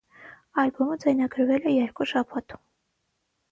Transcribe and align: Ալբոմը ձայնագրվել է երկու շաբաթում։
Ալբոմը 0.63 0.97
ձայնագրվել 1.03 1.69
է 1.73 1.75
երկու 1.75 2.09
շաբաթում։ 2.15 2.65